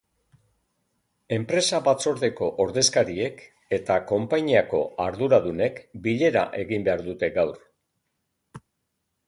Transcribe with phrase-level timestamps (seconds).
[1.35, 3.43] Enpresa-batzordeko ordezkariek
[3.79, 5.77] eta konpainiako arduradunek
[6.09, 7.61] bilera egin behar dute gaur.